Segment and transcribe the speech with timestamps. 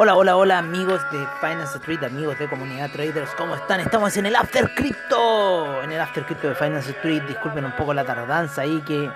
[0.00, 3.80] Hola, hola, hola amigos de Finance Street, amigos de Comunidad Traders, ¿cómo están?
[3.80, 7.92] Estamos en el After Crypto, en el After Crypto de Finance Street, disculpen un poco
[7.92, 9.10] la tardanza ahí que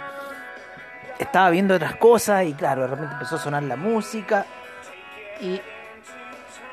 [1.21, 4.45] estaba viendo otras cosas y claro, de repente empezó a sonar la música
[5.41, 5.61] y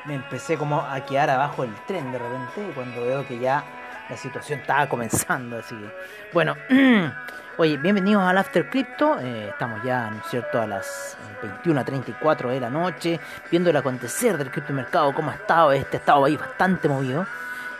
[0.06, 3.62] me empecé como a quedar abajo del tren de repente cuando veo que ya
[4.08, 5.88] la situación estaba comenzando, así que
[6.32, 6.56] bueno,
[7.56, 11.84] oye, bienvenidos al After Crypto, eh, estamos ya, ¿no es cierto?, a las 21 a
[11.84, 13.20] 34 de la noche,
[13.50, 17.26] viendo el acontecer del criptomercado, cómo ha estado, este ha estado ahí bastante movido.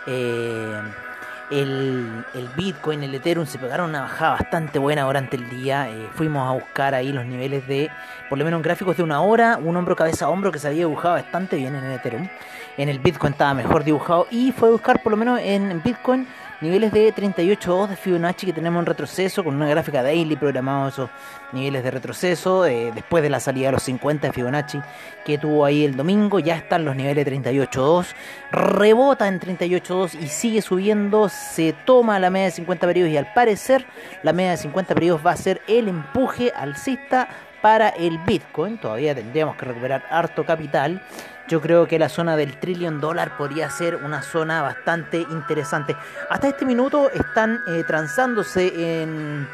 [0.07, 0.81] Eh,
[1.51, 5.89] el, el, Bitcoin, el Ethereum se pegaron una bajada bastante buena durante el día.
[5.89, 7.89] Eh, fuimos a buscar ahí los niveles de,
[8.29, 10.67] por lo menos en gráficos de una hora, un hombro cabeza a hombro que se
[10.67, 12.29] había dibujado bastante bien en el Ethereum.
[12.77, 16.25] En el Bitcoin estaba mejor dibujado y fue a buscar por lo menos en Bitcoin
[16.61, 21.09] niveles de 38.2 de Fibonacci que tenemos en retroceso, con una gráfica daily programado esos
[21.51, 24.79] niveles de retroceso, eh, después de la salida de los 50 de Fibonacci
[25.25, 28.07] que tuvo ahí el domingo, ya están los niveles de 38.2,
[28.51, 33.33] rebota en 38.2 y sigue subiendo, se toma la media de 50 periodos y al
[33.33, 33.85] parecer
[34.23, 37.27] la media de 50 periodos va a ser el empuje alcista
[37.61, 41.01] para el Bitcoin, todavía tendríamos que recuperar harto capital
[41.51, 45.97] yo creo que la zona del trillón dólar podría ser una zona bastante interesante.
[46.29, 48.71] Hasta este minuto están eh, transándose
[49.03, 49.49] en,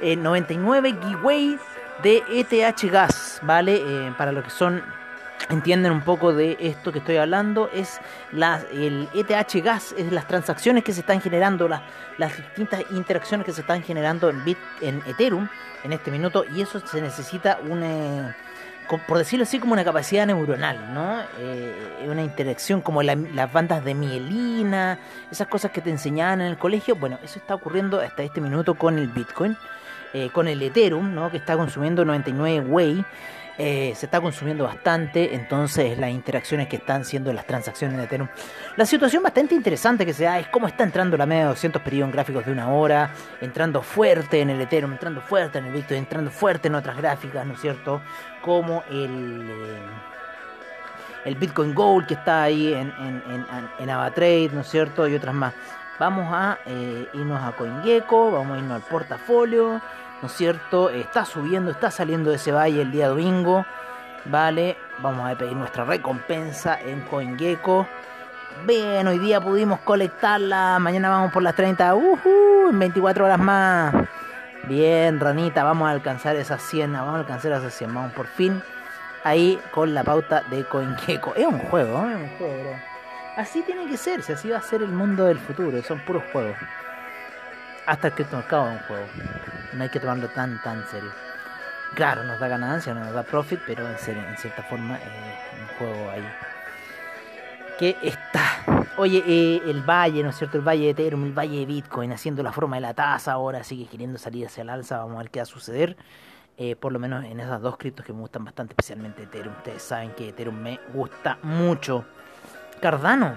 [0.00, 1.58] 99 giveaway
[2.02, 3.76] de ETH gas, ¿vale?
[3.76, 4.82] Eh, para los que son
[5.50, 8.00] entienden un poco de esto que estoy hablando, es
[8.32, 11.82] la, el ETH gas, es las transacciones que se están generando, las,
[12.18, 15.48] las distintas interacciones que se están generando en, Bit, en Ethereum
[15.84, 17.82] en este minuto, y eso se necesita un...
[17.82, 18.34] Eh,
[19.08, 21.20] por decirlo así, como una capacidad neuronal, ¿no?
[21.38, 26.56] Eh, una interacción como las bandas de mielina, esas cosas que te enseñaban en el
[26.56, 26.94] colegio.
[26.94, 29.56] Bueno, eso está ocurriendo hasta este minuto con el Bitcoin,
[30.12, 31.32] eh, con el Ethereum, ¿no?
[31.32, 33.04] Que está consumiendo 99 Way.
[33.58, 38.28] Eh, se está consumiendo bastante, entonces las interacciones que están siendo las transacciones en Ethereum.
[38.76, 41.80] La situación bastante interesante que se da es cómo está entrando la media de 200
[41.80, 45.72] periodos en gráficos de una hora, entrando fuerte en el Ethereum, entrando fuerte en el
[45.72, 48.02] Bitcoin, entrando fuerte en otras gráficas, ¿no es cierto?
[48.42, 49.48] Como el...
[49.50, 49.80] Eh,
[51.24, 53.46] el Bitcoin Gold que está ahí en, en, en,
[53.80, 55.08] en Avatrade, ¿no es cierto?
[55.08, 55.54] Y otras más.
[55.98, 59.80] Vamos a eh, irnos a CoinGecko, vamos a irnos al portafolio,
[60.22, 60.90] ¿no es cierto?
[60.90, 63.66] Está subiendo, está saliendo de ese valle el día domingo,
[64.24, 64.76] ¿vale?
[64.98, 67.86] Vamos a pedir nuestra recompensa en CoinGecko.
[68.66, 72.18] Bien, hoy día pudimos colectarla, mañana vamos por las 30, uh
[72.70, 73.94] en 24 horas más.
[74.64, 78.62] Bien, ranita, vamos a alcanzar esas 100, vamos a alcanzar esas 100, vamos por fin
[79.22, 81.34] ahí con la pauta de CoinGecko.
[81.36, 82.12] Es un juego, ¿eh?
[82.12, 82.76] es un juego,
[83.36, 86.22] Así tiene que ser, si así va a ser el mundo del futuro, son puros
[86.32, 86.56] juegos
[87.86, 89.06] hasta el criptomercado es un juego.
[89.76, 91.10] No hay que tomarlo tan, tan serio.
[91.94, 95.02] Claro, nos da ganancia, nos da profit, pero en, serio, en cierta forma es
[95.60, 96.28] un juego ahí.
[97.78, 98.40] Que está.
[98.96, 100.56] Oye, eh, el valle, ¿no es cierto?
[100.56, 103.62] El valle de Ethereum, el valle de Bitcoin, haciendo la forma de la taza, ahora
[103.62, 104.98] sigue queriendo salir hacia el alza.
[104.98, 105.96] Vamos a ver qué va a suceder.
[106.58, 109.54] Eh, por lo menos en esas dos criptos que me gustan bastante, especialmente Ethereum.
[109.56, 112.06] Ustedes saben que Ethereum me gusta mucho.
[112.80, 113.34] Cardano,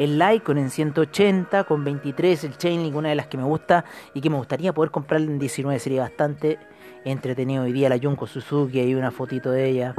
[0.00, 3.84] El Litecoin en 180 con 23, el Chainlink, una de las que me gusta
[4.14, 6.58] y que me gustaría poder comprar en 19, sería bastante
[7.04, 9.94] entretenido hoy día la Junko Suzuki, hay una fotito de ella,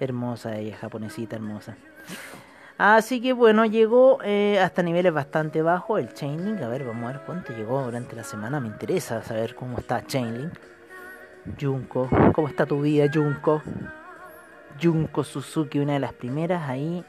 [0.00, 1.76] hermosa ella, japonesita hermosa.
[2.76, 6.60] Así que bueno, llegó eh, hasta niveles bastante bajos el Chainlink.
[6.62, 8.60] A ver, vamos a ver cuánto llegó durante la semana.
[8.60, 10.52] Me interesa saber cómo está Chainlink.
[11.60, 13.62] Junko, ¿cómo está tu vida, Junko?
[14.82, 17.04] Junko Suzuki, una de las primeras ahí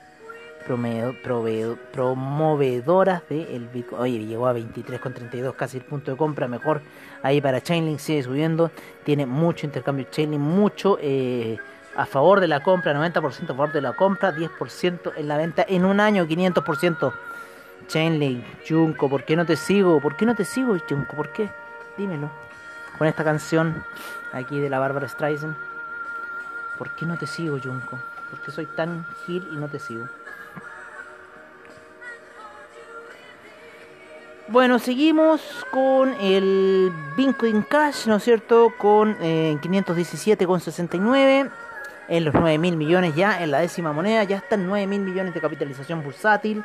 [0.66, 4.02] promovedoras de el Bitcoin.
[4.02, 6.48] Oye, llegó a 23,32, casi el punto de compra.
[6.48, 6.82] Mejor
[7.22, 8.72] ahí para Chainlink, sigue subiendo.
[9.04, 11.58] Tiene mucho intercambio Chainlink, mucho eh,
[11.96, 15.66] a favor de la compra, 90% a favor de la compra, 10% en la venta
[15.68, 17.14] en un año, 500%.
[17.88, 20.00] Chainlink, Junko, ¿por qué no te sigo?
[20.00, 21.16] ¿Por qué no te sigo, Junko?
[21.16, 21.50] ¿Por qué?
[21.98, 22.32] Dímelo.
[22.98, 23.84] Con esta canción
[24.32, 25.56] aquí de la Bárbara Streisand.
[26.78, 28.00] ¿Por qué no te sigo, Junko?
[28.30, 30.08] ¿Por qué soy tan gil y no te sigo?
[34.50, 35.42] Bueno, seguimos
[35.72, 38.74] con el Bitcoin Cash, ¿no es cierto?
[38.78, 41.50] Con eh, 517,69
[42.10, 45.34] en los 9 mil millones ya, en la décima moneda, ya están 9 mil millones
[45.34, 46.62] de capitalización bursátil.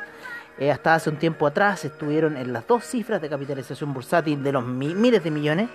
[0.57, 4.51] Eh, hasta hace un tiempo atrás estuvieron en las dos cifras de capitalización bursátil de
[4.51, 5.69] los miles de millones,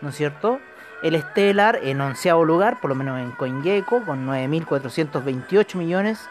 [0.00, 0.60] ¿no es cierto?
[1.02, 6.26] El Stellar en onceavo lugar, por lo menos en CoinGecko, con 9.428 millones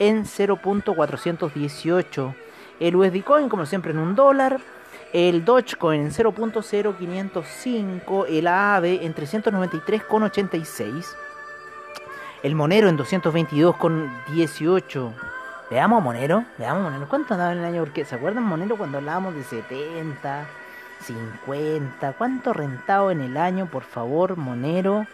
[0.00, 2.34] en 0.418.
[2.86, 4.60] El USD Coin, como siempre, en un dólar.
[5.12, 8.26] El Dogecoin en 0.05.
[8.28, 11.16] El AAVE en 393,86
[12.42, 15.12] el Monero en 222 con 18.
[15.70, 17.08] Veamos Monero, veamos Monero.
[17.08, 17.84] ¿Cuánto andaba en el año?
[17.84, 20.46] Porque ¿se acuerdan Monero cuando hablábamos de 70,
[21.00, 22.12] 50?
[22.14, 25.06] ¿Cuánto rentado en el año, por favor, Monero?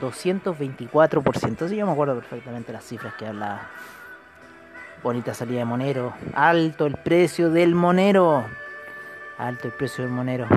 [0.00, 1.68] 224%.
[1.68, 3.68] Sí, yo me acuerdo perfectamente las cifras que hablaba.
[5.02, 6.12] Bonita salida de Monero.
[6.34, 8.44] Alto el precio del Monero.
[9.38, 10.48] Alto el precio del Monero.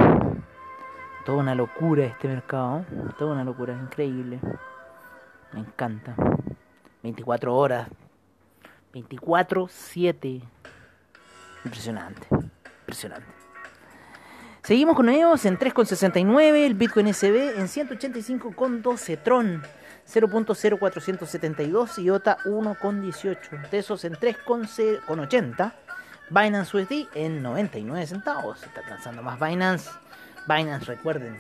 [1.26, 2.80] Toda una locura este mercado.
[2.80, 2.86] ¿eh?
[3.20, 4.40] Toda una locura, increíble.
[5.54, 6.16] Me encanta.
[7.04, 7.88] 24 horas.
[8.94, 10.42] 24-7.
[11.64, 12.28] Impresionante.
[12.80, 13.28] Impresionante.
[14.64, 16.66] Seguimos con nuevos en 3,69.
[16.66, 19.22] El Bitcoin SB en 185,12.
[19.22, 19.62] Tron
[20.08, 22.00] 0.0472.
[22.00, 23.70] Y OTA 1,18.
[23.70, 25.74] De esos en 3,80.
[26.30, 28.64] Binance USD en 99 centavos.
[28.64, 29.90] Está lanzando más Binance.
[30.48, 31.38] Binance, recuerden,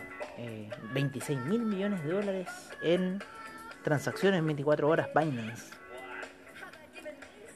[0.93, 2.47] 26 eh, mil millones de dólares
[2.83, 3.23] en
[3.83, 5.80] transacciones en 24 horas Binance.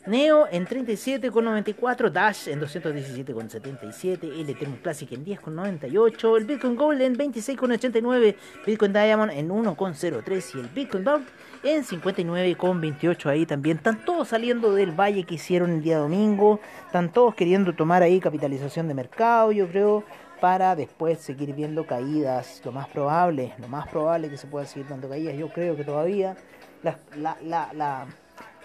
[0.07, 7.17] Neo en 37,94, Dash en 217,77, el Ethereum Classic en 10,98, el Bitcoin Gold en
[7.17, 8.35] 26,89,
[8.65, 11.27] Bitcoin Diamond en 1,03 y el Bitcoin Vault
[11.63, 13.25] en 59,28.
[13.29, 17.73] Ahí también están todos saliendo del valle que hicieron el día domingo, están todos queriendo
[17.73, 20.03] tomar ahí capitalización de mercado, yo creo
[20.39, 22.61] para después seguir viendo caídas.
[22.63, 25.35] Lo más probable, lo más probable que se pueda seguir dando caídas.
[25.35, 26.35] Yo creo que todavía
[26.83, 27.37] la, la,
[27.73, 28.05] la,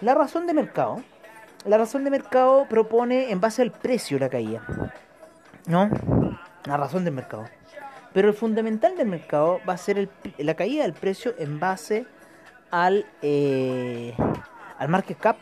[0.01, 1.01] la, razón de mercado,
[1.65, 4.61] la razón de mercado propone en base al precio la caída.
[5.67, 5.89] ¿No?
[6.65, 7.45] La razón del mercado.
[8.13, 12.05] Pero el fundamental del mercado va a ser el, la caída del precio en base
[12.71, 14.13] al, eh,
[14.77, 15.37] al market cap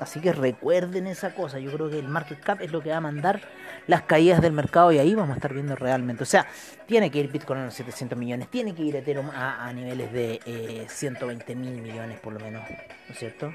[0.00, 1.58] Así que recuerden esa cosa.
[1.58, 3.40] Yo creo que el market cap es lo que va a mandar
[3.86, 6.22] las caídas del mercado y ahí vamos a estar viendo realmente.
[6.22, 6.46] O sea,
[6.86, 10.40] tiene que ir Bitcoin a los 700 millones, tiene que ir Ethereum a, niveles de
[10.46, 13.52] eh, 120 mil millones por lo menos, ¿no es cierto?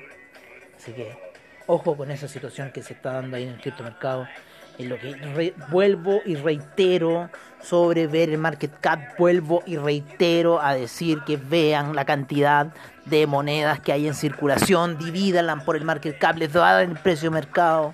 [0.75, 1.33] Así que
[1.67, 4.27] ojo con esa situación que se está dando ahí en el criptomercado.
[4.79, 7.29] En lo que vuelvo y reitero
[7.62, 12.74] sobre ver el market cap, vuelvo y reitero a decir que vean la cantidad
[13.05, 17.29] de monedas que hay en circulación, divídanla por el market cap, les dar el precio
[17.29, 17.93] de mercado.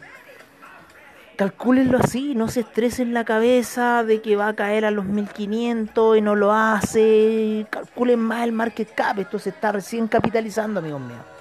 [1.36, 6.18] Calcúlenlo así, no se estresen la cabeza de que va a caer a los 1500
[6.18, 7.66] y no lo hace.
[7.70, 11.39] Calculen más el market cap, esto se está recién capitalizando, amigos míos.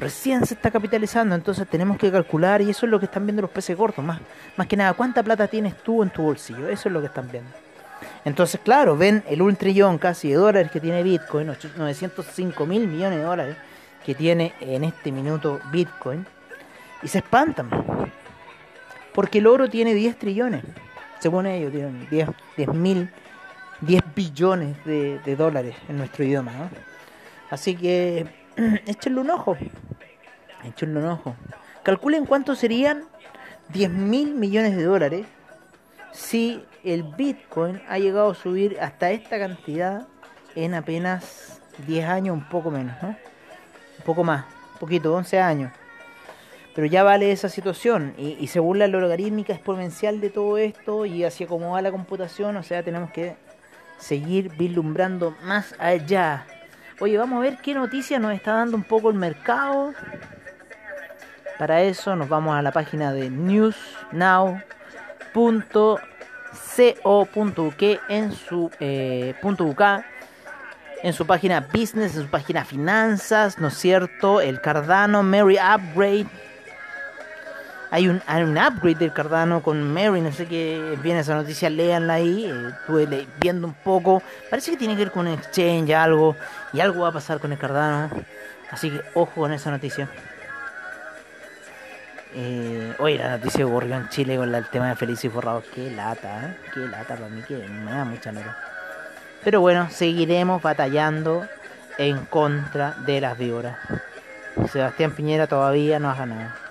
[0.00, 3.42] Recién se está capitalizando, entonces tenemos que calcular y eso es lo que están viendo
[3.42, 4.02] los peces gordos.
[4.04, 4.18] Más,
[4.56, 6.68] más que nada, ¿cuánta plata tienes tú en tu bolsillo?
[6.70, 7.50] Eso es lo que están viendo.
[8.24, 13.18] Entonces, claro, ven el un trillón casi de dólares que tiene Bitcoin, 905 mil millones
[13.18, 13.56] de dólares
[14.04, 16.26] que tiene en este minuto Bitcoin,
[17.02, 17.68] y se espantan.
[19.14, 20.64] Porque el oro tiene 10 trillones,
[21.18, 23.10] según ellos, tienen 10, 10 mil,
[23.82, 26.52] 10 billones de, dólares en nuestro idioma.
[27.50, 28.26] Así que
[28.86, 29.56] échenle un ojo,
[30.64, 31.34] échenle un ojo.
[31.82, 33.04] Calculen cuánto serían
[33.70, 35.26] 10 mil millones de dólares
[36.12, 40.06] si el Bitcoin ha llegado a subir hasta esta cantidad
[40.54, 43.08] en apenas 10 años, un poco menos, ¿no?
[43.08, 45.72] Un poco más, un poquito, 11 años.
[46.74, 48.14] pero ya vale esa situación.
[48.16, 52.62] Y, según la logarítmica exponencial de todo esto y así como va la computación, o
[52.62, 53.36] sea, tenemos que
[53.98, 56.46] seguir vislumbrando más allá.
[57.00, 59.94] Oye, vamos a ver qué noticia nos está dando un poco el mercado.
[61.58, 64.62] Para eso nos vamos a la página de newsnow.co.uk
[68.08, 69.82] en su eh, .uk
[71.02, 74.42] en su página business, en su página finanzas, ¿no es cierto?
[74.42, 76.26] El Cardano Mary Upgrade.
[77.92, 82.14] Hay un, un upgrade del Cardano con Mary, no sé qué viene esa noticia, léanla
[82.14, 82.44] ahí.
[82.44, 84.22] Eh, estuve viendo un poco.
[84.48, 86.36] Parece que tiene que ver con exchange, algo.
[86.72, 88.10] Y algo va a pasar con el Cardano.
[88.70, 90.08] Así que ojo con esa noticia.
[92.32, 95.64] Eh, oye, la noticia ocurrió en Chile con el tema de Feliz y Forrado.
[95.74, 96.56] Qué lata, ¿eh?
[96.72, 98.56] Qué lata para mí, que me da mucha nota.
[99.42, 101.44] Pero bueno, seguiremos batallando
[101.98, 103.76] en contra de las víboras.
[104.70, 106.69] Sebastián Piñera todavía no ha ganado.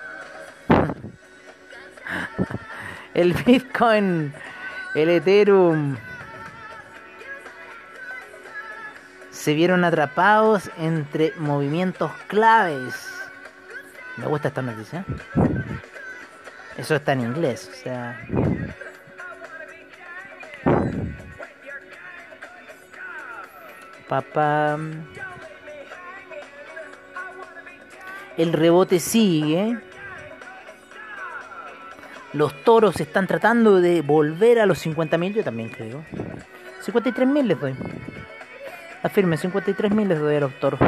[3.14, 4.32] El Bitcoin,
[4.94, 5.96] el Ethereum,
[9.30, 12.94] se vieron atrapados entre movimientos claves.
[14.16, 15.04] Me gusta esta noticia.
[16.76, 18.20] Eso está en inglés, o sea.
[24.08, 24.78] Papá.
[28.36, 29.78] El rebote sigue.
[32.32, 36.04] Los toros están tratando de volver a los 50.000, yo también creo.
[36.84, 37.74] 53.000 les doy.
[39.02, 40.80] Afirme, 53.000 les doy a los toros.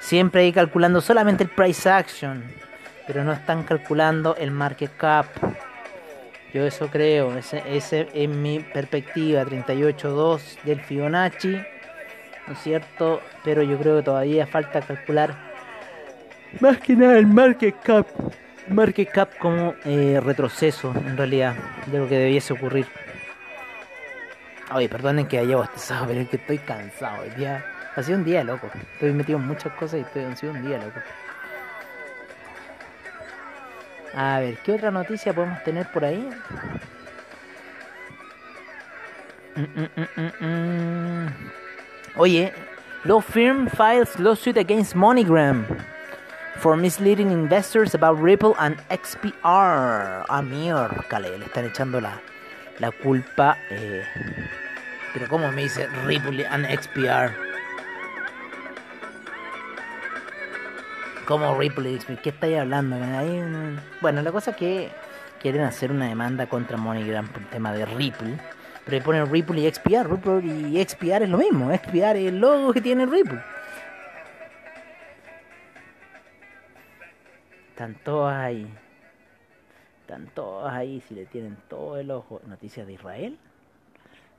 [0.00, 2.44] Siempre hay calculando solamente el price action,
[3.06, 5.26] pero no están calculando el market cap.
[6.52, 11.56] Yo eso creo, ese, ese es mi perspectiva, 38.2 del Fibonacci,
[12.46, 13.20] ¿no es cierto?
[13.42, 15.34] Pero yo creo que todavía falta calcular
[16.60, 18.06] más que nada el market cap,
[18.68, 21.54] market cap como eh, retroceso en realidad
[21.86, 22.86] de lo que debiese ocurrir.
[24.72, 27.64] Oye, perdonen que haya bostezado, pero es que estoy cansado hoy día.
[27.96, 28.68] Ha sido un día loco.
[28.94, 31.00] Estoy metido en muchas cosas y estoy, ha un día loco.
[34.16, 36.28] A ver, ¿qué otra noticia podemos tener por ahí?
[39.56, 39.82] Mm,
[40.20, 41.28] mm, mm,
[42.16, 42.52] Oye,
[43.04, 45.66] Law Firm files lawsuit against MoneyGram
[46.56, 50.24] for misleading investors about Ripple and XPR.
[50.28, 52.20] A miércoles, le están echando la,
[52.78, 53.56] la culpa.
[53.70, 54.04] Eh,
[55.12, 57.32] pero ¿cómo me dice Ripple and XPR?
[61.26, 62.96] Como Ripple, ¿qué estáis hablando?
[64.00, 64.90] Bueno, la cosa es que
[65.40, 68.38] quieren hacer una demanda contra MoneyGram por el tema de Ripple.
[68.84, 70.10] Pero ponen Ripple y XPR.
[70.10, 71.72] Ripple y XPR es lo mismo.
[71.74, 73.40] XPR es el logo que tiene Ripple.
[77.74, 78.72] Están todos ahí.
[80.02, 81.00] Están todos ahí.
[81.02, 82.40] Si le tienen todo el ojo.
[82.46, 83.38] Noticias de Israel.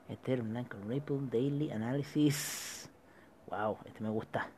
[0.08, 0.54] Ethereum,
[0.88, 2.90] Ripple, Daily Analysis.
[3.48, 4.48] Wow, este me gusta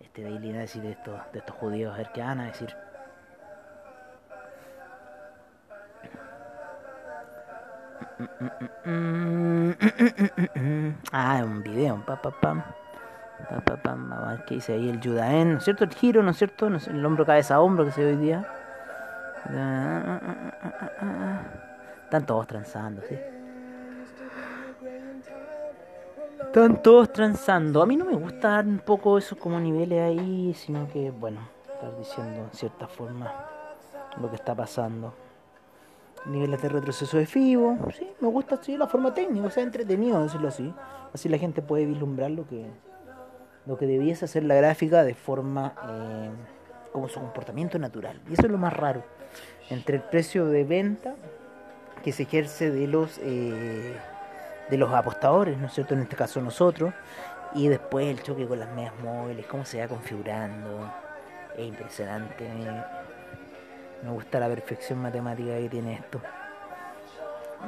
[0.00, 2.74] este daily análisis de estos, de estos judíos, a ver qué van a decir.
[11.12, 12.04] Ah, un video, pam.
[12.04, 12.62] Pa, pa, pam.
[14.46, 15.84] Qué dice ahí el Judaén, ¿no es cierto?
[15.84, 16.66] El giro, ¿no es cierto?
[16.66, 18.46] el hombro cabeza a hombro que se ve hoy día.
[22.04, 23.18] Están todos transando, ¿sí?
[26.40, 27.82] Están todos transando.
[27.82, 31.40] A mí no me gusta un poco esos como niveles ahí, sino que, bueno,
[31.72, 33.32] estar diciendo en cierta forma
[34.20, 35.14] lo que está pasando.
[36.26, 40.22] Niveles de retroceso de FIBO, sí, me gusta así la forma técnica, o sea, entretenido
[40.22, 40.74] decirlo así.
[41.14, 42.66] Así la gente puede vislumbrar lo que,
[43.68, 46.30] lo que debiese hacer la gráfica de forma eh,
[46.90, 48.18] como su comportamiento natural.
[48.28, 49.04] Y eso es lo más raro.
[49.68, 51.14] Entre el precio de venta
[52.02, 53.18] que se ejerce de los...
[53.22, 53.94] Eh,
[54.70, 55.94] de los apostadores, ¿no es cierto?
[55.94, 56.92] En este caso nosotros.
[57.54, 60.92] Y después el choque con las medias móviles, cómo se va configurando.
[61.56, 62.46] Es impresionante.
[64.02, 66.20] Me gusta la perfección matemática que tiene esto.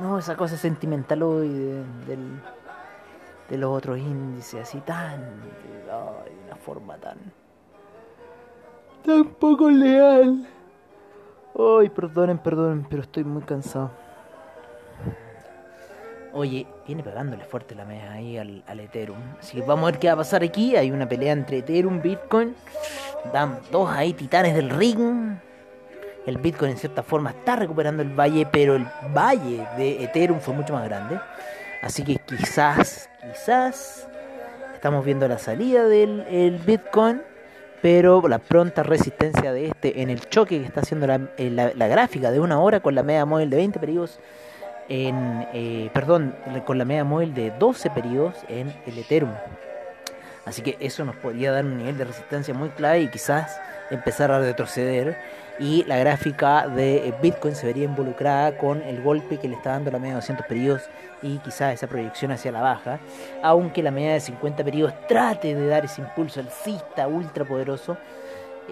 [0.01, 2.41] No, esa cosa sentimental hoy de, del,
[3.51, 5.21] de los otros índices, así tan.
[5.21, 7.19] de una forma tan.
[9.05, 10.47] tan poco leal.
[11.59, 13.91] Ay, perdonen, perdonen, pero estoy muy cansado.
[16.33, 19.19] Oye, viene pegándole fuerte la media ahí al, Ethereum.
[19.41, 20.77] Así que vamos a ver qué va a pasar aquí.
[20.77, 22.55] Hay una pelea entre Ethereum, Bitcoin.
[23.33, 25.37] Dan dos ahí titanes del ring.
[26.27, 30.55] El Bitcoin en cierta forma está recuperando el valle, pero el valle de Ethereum fue
[30.55, 31.19] mucho más grande.
[31.83, 34.09] Así que quizás, quizás
[34.75, 37.23] estamos viendo la salida del Bitcoin.
[37.83, 42.31] pero la pronta resistencia de este en el choque que está haciendo la, la, gráfica
[42.31, 44.21] de una hora con la media móvil de 20 periodos
[44.91, 46.35] en, eh, perdón,
[46.67, 49.33] con la media móvil de 12 periodos en el Ethereum.
[50.45, 53.61] Así que eso nos podría dar un nivel de resistencia muy clave y quizás
[53.91, 55.17] empezar a retroceder
[55.61, 59.91] y la gráfica de Bitcoin se vería involucrada con el golpe que le está dando
[59.91, 60.89] la media de 200 periodos
[61.21, 62.99] y quizás esa proyección hacia la baja,
[63.43, 67.99] aunque la media de 50 periodos trate de dar ese impulso alcista ultra poderoso.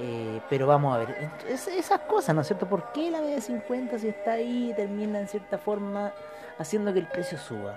[0.00, 2.66] Eh, pero vamos a ver, esas cosas, ¿no es cierto?
[2.66, 6.12] ¿Por qué la media de 50 si está ahí termina en cierta forma
[6.57, 7.76] haciendo que el precio suba?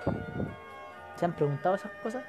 [1.16, 2.22] ¿Se han preguntado esas cosas?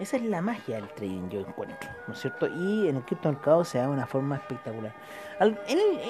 [0.00, 2.46] Esa es la magia del trading, yo encuentro, ¿no es cierto?
[2.46, 4.94] Y en el criptomercado se da de una forma espectacular.
[5.38, 6.00] En el,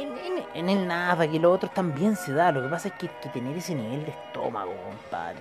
[0.55, 3.29] en, en, el y los otros también se da, lo que pasa es que que
[3.31, 5.41] tener ese nivel de estómago, compadre.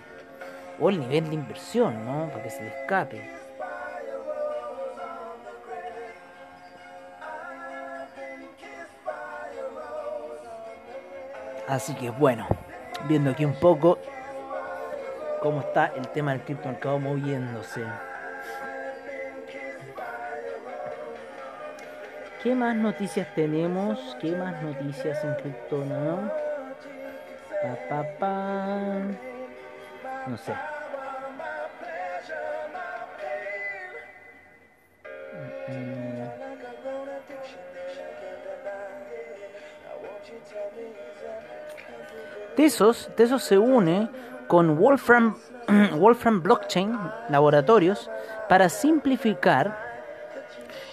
[0.79, 2.27] O el nivel de inversión, ¿no?
[2.29, 3.32] Para que se le escape.
[11.68, 12.48] Así que bueno,
[13.08, 14.00] viendo aquí un poco
[15.39, 17.86] cómo está el tema del criptomercado moviéndose.
[22.41, 24.17] ¿Qué más noticias tenemos?
[24.22, 25.89] ¿Qué más noticias en Krypton?
[27.89, 28.77] Pa, pa,
[30.25, 30.53] No sé.
[42.55, 44.09] Tesos, Tesos se une
[44.48, 45.35] con Wolfram,
[45.98, 46.98] Wolfram Blockchain
[47.29, 48.09] Laboratorios
[48.48, 49.88] para simplificar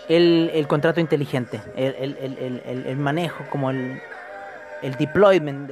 [0.09, 4.01] el, contrato inteligente, el, manejo, como el,
[4.99, 5.71] deployment,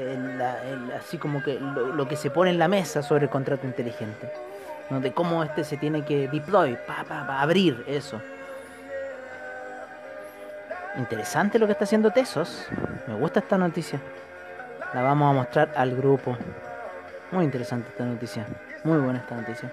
[0.98, 4.32] así como que lo, que se pone en la mesa sobre el contrato inteligente,
[4.90, 8.20] de cómo este se tiene que deploy, para abrir eso.
[10.96, 12.68] Interesante lo que está haciendo Tesos,
[13.06, 14.00] me gusta esta noticia,
[14.92, 16.36] la vamos a mostrar al grupo.
[17.32, 18.46] Muy interesante esta noticia,
[18.84, 19.72] muy buena esta noticia.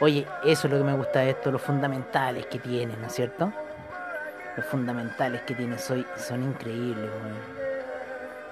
[0.00, 3.12] Oye, eso es lo que me gusta de esto, los fundamentales que tiene, ¿no es
[3.12, 3.52] cierto?
[4.66, 7.10] Fundamentales que tiene Soy son increíbles,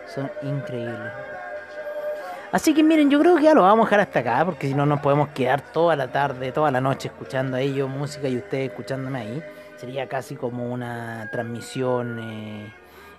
[0.07, 1.13] Son increíbles.
[2.53, 4.75] Así que miren, yo creo que ya lo vamos a dejar hasta acá, porque si
[4.75, 8.37] no nos podemos quedar toda la tarde, toda la noche escuchando a ellos música y
[8.37, 9.43] ustedes escuchándome ahí.
[9.77, 12.73] Sería casi como una transmisión eh,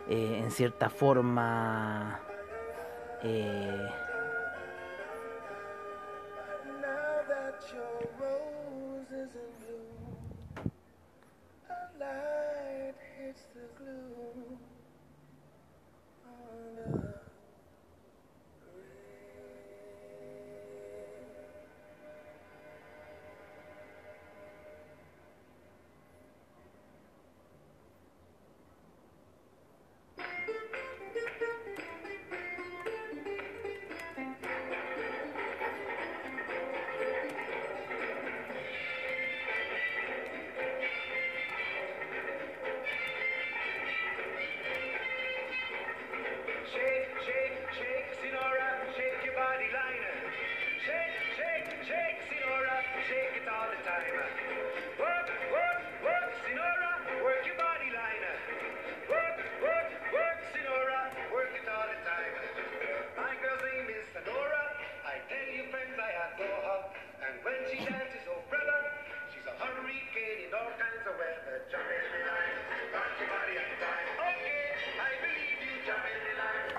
[0.10, 2.19] eh, en cierta forma.
[3.21, 3.88] Eh,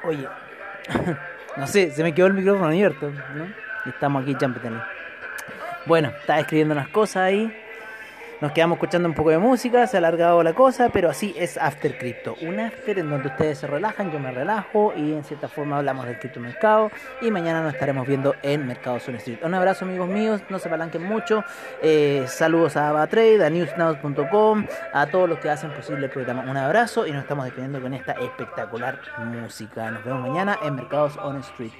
[0.08, 0.26] Oye,
[1.58, 3.46] no sé, se me quedó el micrófono abierto, ¿no?
[3.84, 4.82] estamos aquí champeteando.
[5.84, 7.54] Bueno, estaba escribiendo unas cosas ahí.
[8.40, 11.58] Nos quedamos escuchando un poco de música, se ha alargado la cosa, pero así es
[11.58, 12.36] After Crypto.
[12.40, 16.06] Un after en donde ustedes se relajan, yo me relajo y en cierta forma hablamos
[16.06, 16.92] del criptomercado.
[17.20, 19.40] Y mañana nos estaremos viendo en Mercado Zone Street.
[19.42, 21.42] Un abrazo, amigos míos, no se palanquen mucho.
[21.82, 26.42] Eh, saludos a Abatrade, a newsnow.com, a todos los que hacen posible el programa.
[26.48, 29.90] Un abrazo y nos estamos despidiendo con esta espectacular música.
[29.90, 31.72] Nos vemos mañana en Mercados on Street.